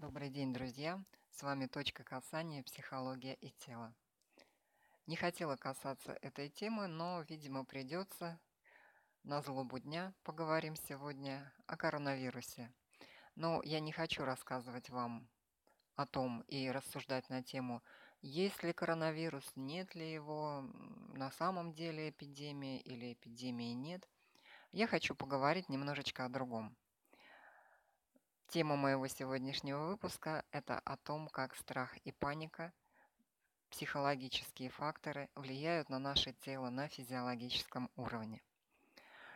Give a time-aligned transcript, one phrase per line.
[0.00, 1.02] Добрый день, друзья!
[1.32, 2.62] С вами «Точка касания.
[2.62, 3.92] Психология и тело».
[5.06, 8.38] Не хотела касаться этой темы, но, видимо, придется.
[9.24, 12.72] На злобу дня поговорим сегодня о коронавирусе.
[13.34, 15.28] Но я не хочу рассказывать вам
[15.96, 17.82] о том и рассуждать на тему,
[18.22, 20.60] есть ли коронавирус, нет ли его,
[21.14, 24.08] на самом деле эпидемия или эпидемии нет.
[24.70, 26.76] Я хочу поговорить немножечко о другом–
[28.48, 32.72] Тема моего сегодняшнего выпуска– это о том, как страх и паника,
[33.68, 38.40] психологические факторы влияют на наше тело на физиологическом уровне.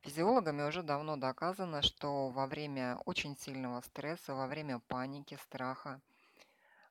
[0.00, 6.00] Физиологами уже давно доказано, что во время очень сильного стресса, во время паники, страха,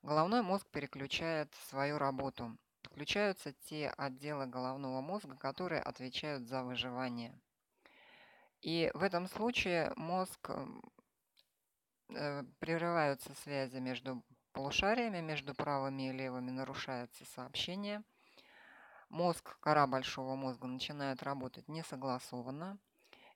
[0.03, 2.55] головной мозг переключает свою работу.
[2.83, 7.33] Включаются те отделы головного мозга, которые отвечают за выживание.
[8.61, 10.51] И в этом случае мозг
[12.59, 18.03] прерываются связи между полушариями, между правыми и левыми нарушается сообщение.
[19.09, 22.79] Мозг, кора большого мозга начинает работать несогласованно.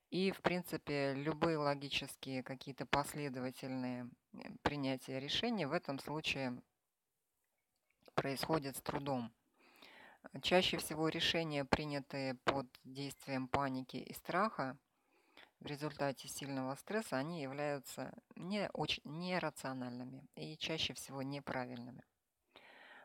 [0.09, 6.62] И, в принципе, любые логические какие-то последовательные э, принятия решений в этом случае
[8.16, 9.34] происходят с трудом.
[10.41, 14.78] Чаще всего решения, принятые под действием паники и страха,
[15.59, 22.03] в результате сильного стресса, они являются не очень нерациональными и чаще всего неправильными.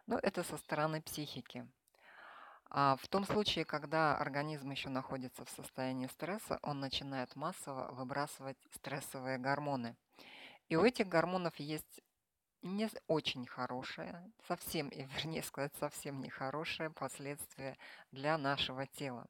[0.07, 1.67] Но это со стороны психики.
[2.75, 8.57] А в том случае, когда организм еще находится в состоянии стресса, он начинает массово выбрасывать
[8.73, 9.97] стрессовые гормоны.
[10.69, 12.01] И у этих гормонов есть
[12.63, 17.77] не очень хорошие, совсем, и вернее сказать, совсем нехорошие последствия
[18.11, 19.27] для нашего тела.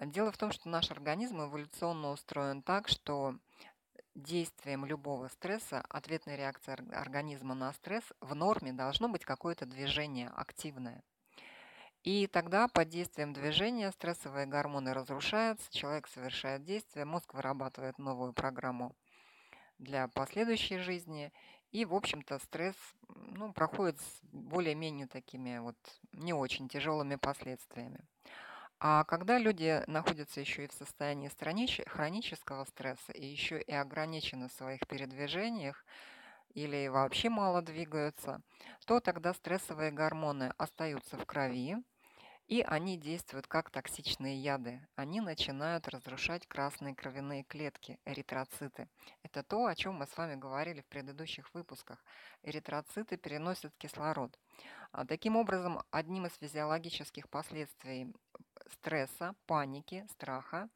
[0.00, 3.36] Дело в том, что наш организм эволюционно устроен так, что
[4.14, 11.02] действием любого стресса, ответной реакции организма на стресс в норме должно быть какое-то движение активное.
[12.02, 18.94] И тогда под действием движения стрессовые гормоны разрушаются, человек совершает действие, мозг вырабатывает новую программу
[19.78, 21.32] для последующей жизни.
[21.72, 22.76] И, в общем-то, стресс
[23.08, 25.76] ну, проходит с более-менее такими вот
[26.12, 28.00] не очень тяжелыми последствиями.
[28.80, 31.30] А когда люди находятся еще и в состоянии
[31.86, 35.84] хронического стресса и еще и ограничены в своих передвижениях,
[36.54, 38.40] или вообще мало двигаются,
[38.86, 41.76] то тогда стрессовые гормоны остаются в крови,
[42.46, 44.86] и они действуют как токсичные яды.
[44.96, 48.88] Они начинают разрушать красные кровяные клетки, эритроциты.
[49.22, 52.04] Это то, о чем мы с вами говорили в предыдущих выпусках.
[52.42, 54.38] Эритроциты переносят кислород.
[54.92, 58.14] А таким образом, одним из физиологических последствий
[58.68, 60.68] стресса, паники, страха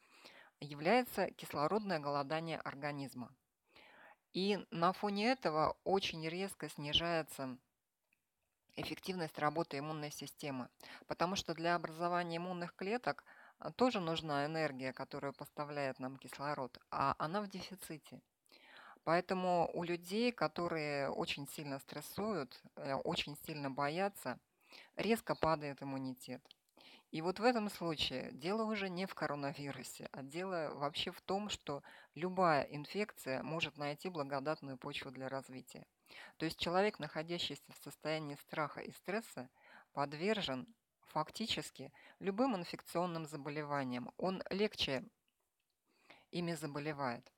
[0.60, 3.32] является кислородное голодание организма.
[4.32, 7.56] И на фоне этого очень резко снижается
[8.76, 10.68] эффективность работы иммунной системы,
[11.06, 13.24] потому что для образования иммунных клеток
[13.58, 18.20] а, тоже нужна энергия, которую поставляет нам кислород, а она в дефиците.
[19.04, 24.38] Поэтому у людей, которые очень сильно стрессуют, э, очень сильно боятся,
[24.96, 26.42] резко падает иммунитет.
[27.10, 31.48] И вот в этом случае дело уже не в коронавирусе, а дело вообще в том,
[31.48, 31.82] что
[32.14, 35.86] любая инфекция может найти благодатную почву для развития.
[36.36, 39.48] То есть человек, находящийся в состоянии страха и стресса,
[39.92, 40.66] подвержен
[41.00, 44.12] фактически любым инфекционным заболеваниям.
[44.18, 45.02] Он легче
[46.30, 47.32] ими заболевает.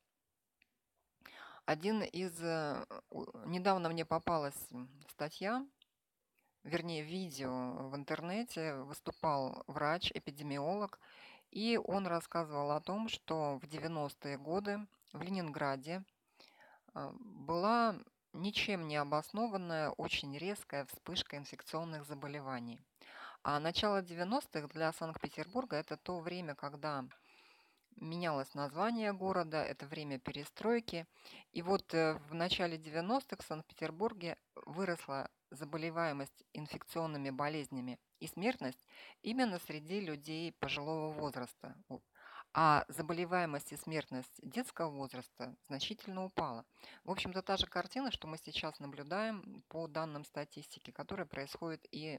[1.65, 2.43] Один из...
[2.43, 2.85] Э,
[3.47, 4.69] недавно мне попалась
[5.11, 5.65] статья,
[6.65, 10.98] вернее, видео в интернете, выступал врач-эпидемиолог,
[11.50, 16.04] и он рассказывал о том, что в 90-е годы в Ленинграде
[16.94, 17.97] э, была
[18.32, 22.81] ничем не обоснованная, очень резкая вспышка инфекционных заболеваний.
[23.42, 27.04] А начало 90-х для Санкт-Петербурга– это то время, когда
[27.97, 31.06] менялось название города, это время перестройки.
[31.53, 34.36] И вот э, в начале 90-х в Санкт-Петербурге
[34.66, 38.87] выросла заболеваемость инфекционными болезнями и смертность
[39.23, 41.77] именно среди людей пожилого возраста
[42.53, 46.65] а заболеваемость и смертность детского возраста значительно упала.
[47.05, 52.19] В общем-то, та же картина, что мы сейчас наблюдаем по данным статистики, которая происходит и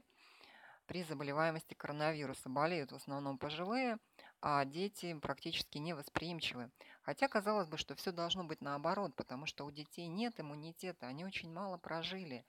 [0.86, 2.48] при заболеваемости коронавируса.
[2.48, 3.98] Болеют в основном пожилые,
[4.40, 6.70] а дети практически невосприимчивы.
[7.02, 11.24] Хотя казалось бы, что все должно быть наоборот, потому что у детей нет иммунитета, они
[11.24, 12.44] очень мало прожили.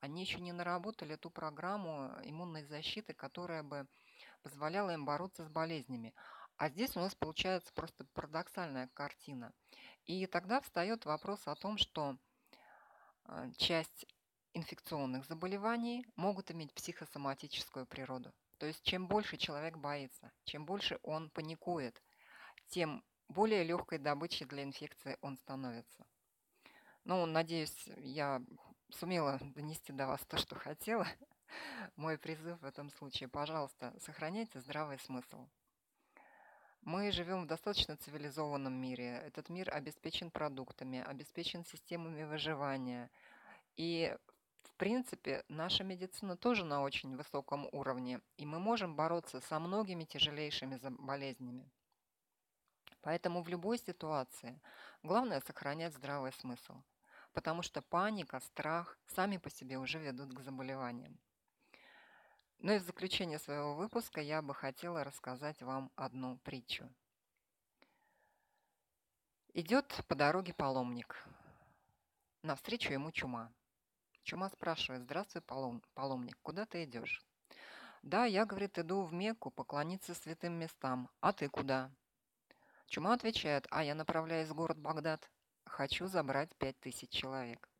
[0.00, 3.86] Они еще не наработали ту программу иммунной защиты, которая бы
[4.42, 6.14] позволяла им бороться с болезнями.
[6.56, 9.52] А здесь у нас получается просто парадоксальная картина.
[10.04, 12.16] И тогда встает вопрос о том, что
[13.24, 14.06] а, часть
[14.52, 18.32] инфекционных заболеваний могут иметь психосоматическую природу.
[18.58, 22.02] То есть чем больше человек боится, чем больше он паникует,
[22.68, 26.04] тем более легкой добычей для инфекции он становится.
[27.04, 28.42] Ну, надеюсь, я
[28.92, 31.06] сумела донести до вас то, что хотела.
[31.96, 35.46] Мой призыв в этом случае, пожалуйста, сохраняйте здравый смысл.
[36.82, 39.22] Мы живем в достаточно цивилизованном мире.
[39.26, 43.10] Этот мир обеспечен продуктами, обеспечен системами выживания.
[43.76, 44.16] И,
[44.62, 50.04] в принципе, наша медицина тоже на очень высоком уровне, и мы можем бороться со многими
[50.04, 51.70] тяжелейшими болезнями.
[53.02, 54.60] Поэтому в любой ситуации
[55.02, 56.74] главное сохранять здравый смысл,
[57.32, 61.18] потому что паника, страх сами по себе уже ведут к заболеваниям.
[62.58, 66.88] Ну и в заключение своего выпуска я бы хотела рассказать вам одну притчу.
[69.54, 71.26] Идет по дороге паломник.
[72.42, 73.52] Навстречу ему чума.
[74.22, 77.24] Чума спрашивает, здравствуй, паломник, куда ты идешь?
[78.02, 81.10] Да, я, говорит, иду в Мекку поклониться святым местам.
[81.20, 81.90] А ты куда?
[82.86, 85.30] Чума отвечает, а я направляюсь в город Багдад.
[85.70, 87.70] Хочу забрать пять тысяч человек.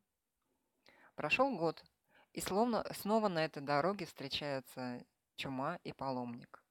[1.17, 1.85] Прошел год,
[2.33, 5.05] и словно снова на этой дороге встречаются
[5.35, 6.63] чума и паломник.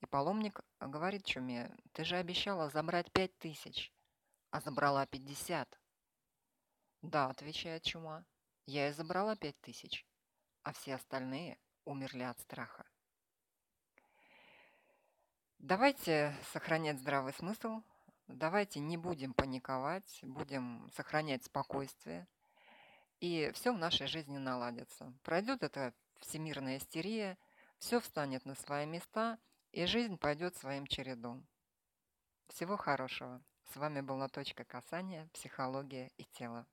[0.00, 3.92] И паломник говорит чуме, ты же обещала забрать пять тысяч,
[4.50, 5.78] а забрала пятьдесят.
[7.02, 8.24] Да, отвечает чума,
[8.64, 10.06] я и забрала пять тысяч,
[10.62, 12.86] а все остальные умерли от страха.
[15.58, 17.82] Давайте сохранять здравый смысл,
[18.32, 22.26] давайте не будем паниковать, будем сохранять спокойствие,
[23.20, 25.12] и все в нашей жизни наладится.
[25.22, 27.38] Пройдет эта всемирная истерия,
[27.78, 29.38] все встанет на свои места,
[29.70, 31.46] и жизнь пойдет своим чередом.
[32.48, 33.40] Всего хорошего.
[33.72, 35.28] С вами была «Точка касания.
[35.32, 36.66] Психология и тело».